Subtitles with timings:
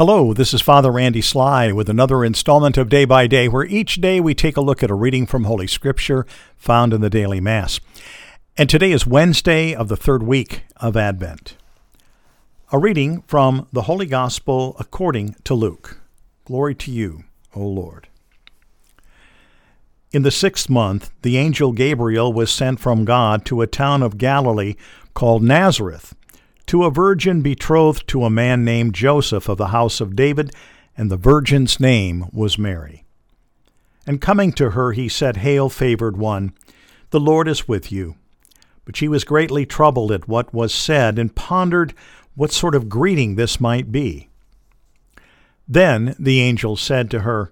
[0.00, 4.00] Hello, this is Father Randy Sly with another installment of Day by Day, where each
[4.00, 6.24] day we take a look at a reading from Holy Scripture
[6.56, 7.80] found in the daily Mass.
[8.56, 11.54] And today is Wednesday of the third week of Advent.
[12.72, 16.00] A reading from the Holy Gospel according to Luke.
[16.46, 17.24] Glory to you,
[17.54, 18.08] O Lord.
[20.12, 24.16] In the sixth month, the angel Gabriel was sent from God to a town of
[24.16, 24.76] Galilee
[25.12, 26.14] called Nazareth
[26.70, 30.54] to a virgin betrothed to a man named Joseph of the house of David,
[30.96, 33.04] and the virgin's name was Mary.
[34.06, 36.52] And coming to her, he said, Hail, favored one,
[37.10, 38.14] the Lord is with you.
[38.84, 41.92] But she was greatly troubled at what was said, and pondered
[42.36, 44.28] what sort of greeting this might be.
[45.66, 47.50] Then the angel said to her,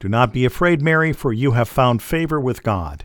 [0.00, 3.04] Do not be afraid, Mary, for you have found favor with God.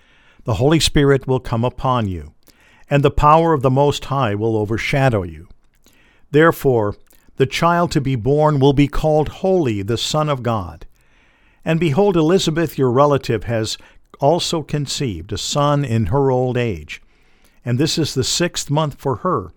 [0.43, 2.33] the Holy Spirit will come upon you,
[2.89, 5.47] and the power of the Most High will overshadow you.
[6.31, 6.95] Therefore,
[7.37, 10.85] the child to be born will be called Holy, the Son of God.
[11.63, 13.77] And behold, Elizabeth, your relative, has
[14.19, 17.01] also conceived a son in her old age.
[17.65, 19.51] And this is the sixth month for her,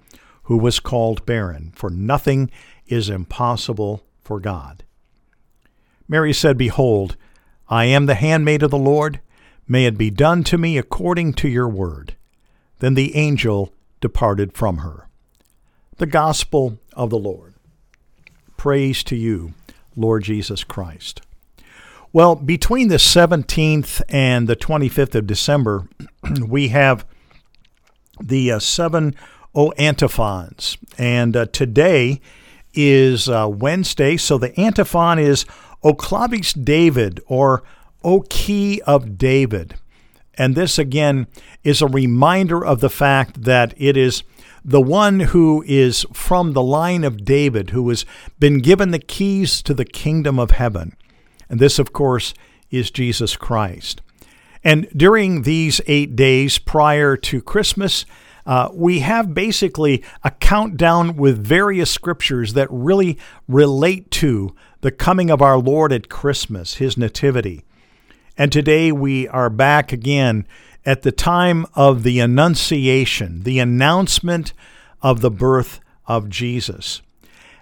[0.44, 2.50] who was called barren, for nothing
[2.86, 4.84] is impossible for God.
[6.08, 7.16] Mary said, Behold,
[7.68, 9.20] I am the handmaid of the Lord
[9.66, 12.14] May it be done to me according to your word.
[12.80, 15.08] Then the angel departed from her.
[15.96, 17.54] The Gospel of the Lord.
[18.56, 19.54] Praise to you,
[19.96, 21.22] Lord Jesus Christ.
[22.12, 25.88] Well, between the 17th and the 25th of December,
[26.46, 27.04] we have
[28.20, 29.14] the uh, seven
[29.54, 30.76] O antiphons.
[30.98, 32.20] And uh, today
[32.72, 35.46] is uh, Wednesday, so the antiphon is
[35.82, 37.62] O clavis David, or
[38.04, 39.74] O Key of David.
[40.36, 41.26] And this again
[41.62, 44.22] is a reminder of the fact that it is
[44.64, 48.04] the one who is from the line of David, who has
[48.38, 50.96] been given the keys to the kingdom of heaven.
[51.48, 52.34] And this, of course,
[52.70, 54.00] is Jesus Christ.
[54.64, 58.06] And during these eight days prior to Christmas,
[58.46, 65.30] uh, we have basically a countdown with various scriptures that really relate to the coming
[65.30, 67.64] of our Lord at Christmas, his nativity.
[68.36, 70.46] And today we are back again
[70.84, 74.52] at the time of the Annunciation, the announcement
[75.00, 77.00] of the birth of Jesus.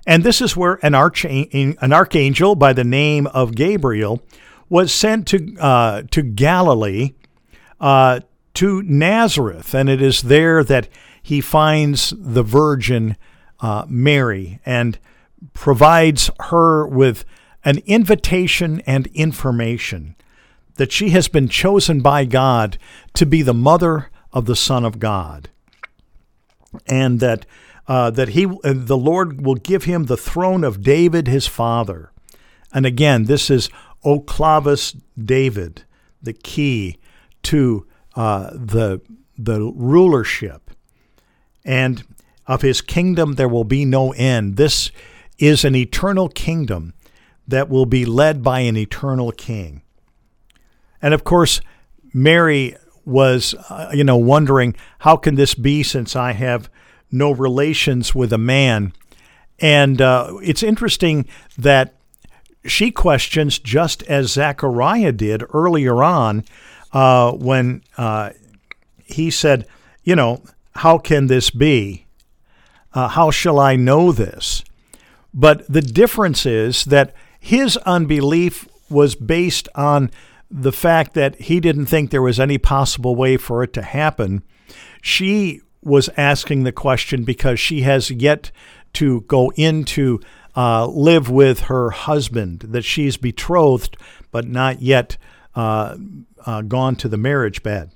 [0.07, 4.23] And this is where an, archangel, an archangel by the name of Gabriel
[4.71, 7.13] was sent to, uh, to Galilee,
[7.79, 8.21] uh,
[8.55, 9.75] to Nazareth.
[9.75, 10.89] And it is there that
[11.23, 13.19] he finds the Virgin
[13.61, 14.99] uh, Mary and
[15.53, 17.27] provides her with
[17.63, 20.17] an invitation and information
[20.77, 22.79] that she has been chosen by God
[23.15, 25.51] to be the mother of the Son of God,
[26.87, 27.45] and that
[27.87, 32.13] uh, that he the Lord will give him the throne of David his father.
[32.73, 33.69] And again, this is
[34.05, 35.85] O clavis David,
[36.23, 36.99] the key
[37.43, 39.01] to uh, the
[39.37, 40.71] the rulership,
[41.65, 42.05] and
[42.47, 44.57] of his kingdom there will be no end.
[44.57, 44.91] This
[45.39, 46.95] is an eternal kingdom
[47.47, 49.83] that will be led by an eternal king.
[51.03, 51.61] And of course,
[52.15, 56.71] Mary was, uh, you know, wondering, how can this be since I have
[57.11, 58.93] no relations with a man?
[59.59, 61.27] And uh, it's interesting
[61.59, 61.95] that
[62.65, 66.45] she questions just as Zechariah did earlier on
[66.93, 68.31] uh, when uh,
[69.05, 69.67] he said,
[70.05, 70.43] you know,
[70.77, 72.07] how can this be?
[72.95, 74.65] Uh, how shall I know this?
[75.35, 80.11] But the difference is that his unbelief was based on
[80.53, 84.43] the fact that he didn't think there was any possible way for it to happen.
[85.01, 88.53] She was asking the question because she has yet
[88.93, 90.21] to go into
[90.55, 93.97] uh, live with her husband, that she's betrothed
[94.31, 95.17] but not yet
[95.55, 95.97] uh,
[96.45, 97.91] uh, gone to the marriage bed.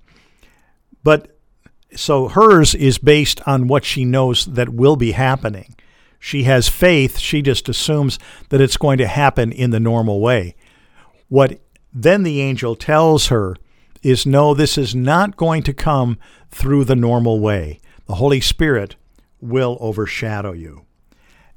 [1.04, 1.38] But
[1.94, 5.76] so hers is based on what she knows that will be happening.
[6.18, 8.18] She has faith, she just assumes
[8.48, 10.56] that it's going to happen in the normal way.
[11.28, 11.60] What
[11.98, 13.56] then the angel tells her
[14.02, 16.18] is no, this is not going to come
[16.50, 17.80] through the normal way.
[18.06, 18.96] The Holy Spirit
[19.40, 20.84] will overshadow you.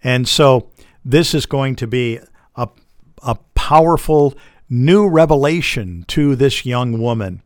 [0.01, 0.69] And so
[1.03, 2.19] this is going to be
[2.56, 2.69] a,
[3.21, 4.33] a powerful
[4.69, 7.42] new revelation to this young woman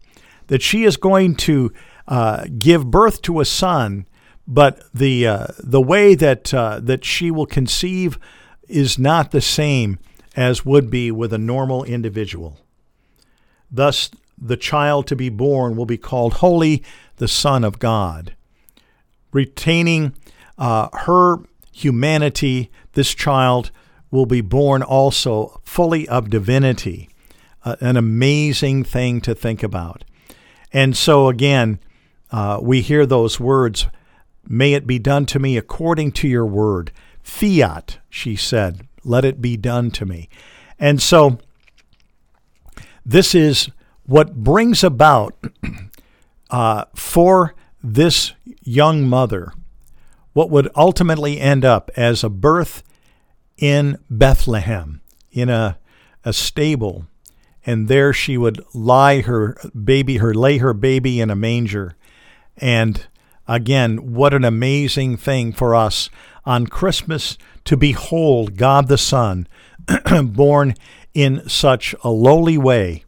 [0.47, 1.73] that she is going to
[2.07, 4.05] uh, give birth to a son,
[4.45, 8.19] but the uh, the way that uh, that she will conceive
[8.67, 9.97] is not the same
[10.35, 12.59] as would be with a normal individual.
[13.73, 16.83] Thus, the child to be born will be called Holy,
[17.17, 18.35] the Son of God.
[19.31, 20.13] Retaining
[20.59, 21.39] uh, her
[21.71, 23.71] humanity, this child
[24.11, 27.09] will be born also fully of divinity.
[27.65, 30.03] Uh, an amazing thing to think about.
[30.71, 31.79] And so, again,
[32.31, 33.87] uh, we hear those words
[34.45, 36.91] May it be done to me according to your word.
[37.23, 40.27] Fiat, she said, let it be done to me.
[40.77, 41.39] And so,
[43.05, 43.69] this is
[44.05, 45.35] what brings about
[46.49, 47.53] uh, for
[47.83, 49.53] this young mother
[50.33, 52.83] what would ultimately end up as a birth
[53.57, 55.01] in Bethlehem,
[55.31, 55.77] in a,
[56.25, 57.05] a stable.
[57.65, 61.95] And there she would lie her baby, her lay her baby in a manger.
[62.57, 63.05] And
[63.47, 66.09] again, what an amazing thing for us
[66.45, 69.47] on Christmas to behold God the Son
[70.23, 70.75] born
[71.13, 73.03] in such a lowly way,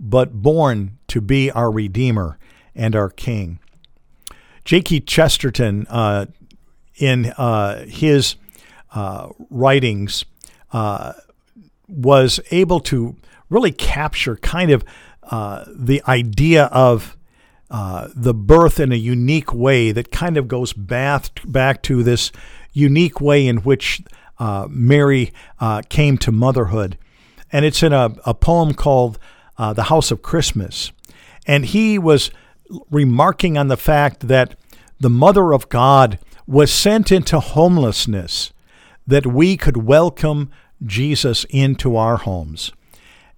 [0.00, 2.38] but born to be our Redeemer
[2.74, 3.58] and our King.
[4.64, 5.00] J.K.
[5.00, 6.26] Chesterton, uh,
[6.96, 8.36] in uh, his
[8.94, 10.24] uh, writings,
[10.72, 11.12] uh,
[11.86, 13.16] was able to
[13.50, 14.84] really capture kind of
[15.24, 17.16] uh, the idea of
[17.70, 22.30] uh, the birth in a unique way that kind of goes back, back to this
[22.74, 24.02] unique way in which
[24.38, 26.98] uh, Mary uh, came to motherhood.
[27.50, 29.18] And it's in a, a poem called
[29.56, 30.92] uh, The House of Christmas.
[31.46, 32.30] And he was
[32.90, 34.56] remarking on the fact that
[35.00, 38.52] the Mother of God was sent into homelessness
[39.06, 40.50] that we could welcome
[40.84, 42.72] Jesus into our homes.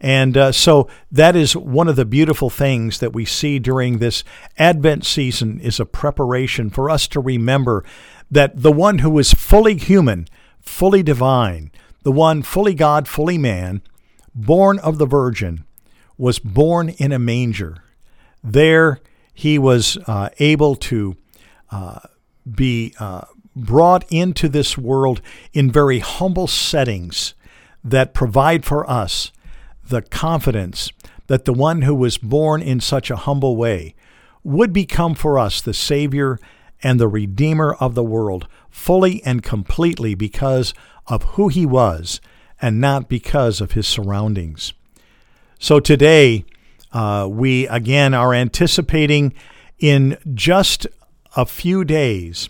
[0.01, 4.25] And uh, so that is one of the beautiful things that we see during this
[4.59, 7.85] Advent season is a preparation for us to remember
[8.31, 10.29] that the one who is fully human,
[10.61, 11.71] fully divine,
[12.03, 13.81] the one fully God, fully man,
[14.35, 15.65] born of the Virgin,
[16.19, 17.83] was born in a manger.
[18.45, 19.01] There
[19.33, 21.17] he was uh, able to
[21.71, 22.01] uh,
[22.55, 23.23] be uh,
[23.55, 25.21] brought into this world
[25.53, 27.35] in very humble settings
[27.83, 29.33] that provide for us
[29.89, 30.91] the confidence
[31.27, 33.95] that the one who was born in such a humble way
[34.45, 36.39] would become for us the Savior
[36.83, 40.75] and the Redeemer of the world, fully and completely because
[41.07, 42.21] of who he was
[42.61, 44.73] and not because of his surroundings.
[45.59, 46.45] So today,
[46.93, 49.35] uh, we again are anticipating
[49.79, 50.87] in just
[51.37, 52.49] a few days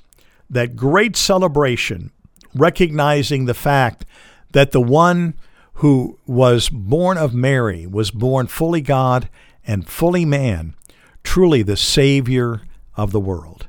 [0.50, 2.10] that great celebration,
[2.54, 4.04] recognizing the fact
[4.52, 5.34] that the one
[5.76, 9.28] who was born of Mary was born fully God
[9.66, 10.74] and fully man,
[11.22, 12.62] truly the Savior
[12.96, 13.68] of the world.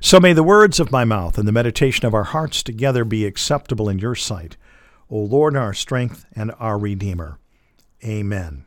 [0.00, 3.24] So may the words of my mouth and the meditation of our hearts together be
[3.24, 4.56] acceptable in your sight,
[5.08, 7.38] O Lord, our strength and our Redeemer.
[8.04, 8.64] Amen.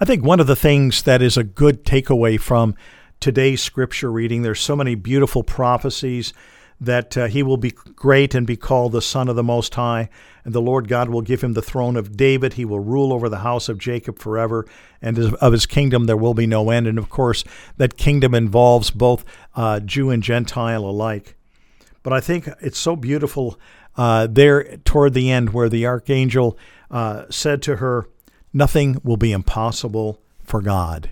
[0.00, 2.74] I think one of the things that is a good takeaway from
[3.20, 6.34] today's scripture reading, there's so many beautiful prophecies
[6.80, 10.08] that uh, he will be great and be called the Son of the Most High,
[10.44, 12.54] and the Lord God will give him the throne of David.
[12.54, 14.66] He will rule over the house of Jacob forever,
[15.00, 16.86] and of his kingdom there will be no end.
[16.86, 17.44] And of course,
[17.78, 19.24] that kingdom involves both
[19.54, 21.34] uh, Jew and Gentile alike.
[22.02, 23.58] But I think it's so beautiful
[23.96, 26.58] uh, there toward the end where the archangel
[26.90, 28.06] uh, said to her,
[28.52, 31.10] Nothing will be impossible for God.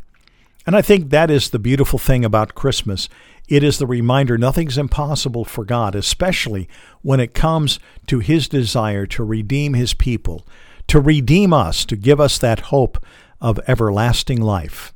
[0.66, 3.08] And I think that is the beautiful thing about Christmas
[3.46, 6.68] it is the reminder nothing's impossible for God, especially
[7.02, 10.46] when it comes to His desire to redeem His people,
[10.86, 13.04] to redeem us, to give us that hope
[13.40, 14.94] of everlasting life.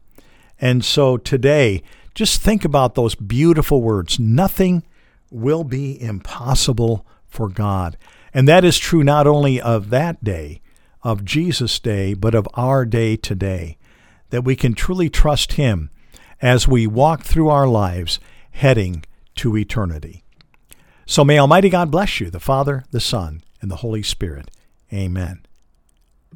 [0.61, 1.83] And so today,
[2.15, 4.83] just think about those beautiful words nothing
[5.31, 7.99] will be impossible for God.
[8.33, 10.63] And that is true not only of that day,
[11.03, 13.77] of Jesus' day, but of our day today,
[14.31, 15.91] that we can truly trust Him
[16.41, 18.21] as we walk through our lives
[18.53, 19.05] heading
[19.37, 20.25] to eternity.
[21.07, 24.51] So may Almighty God bless you, the Father, the Son, and the Holy Spirit.
[24.93, 25.47] Amen.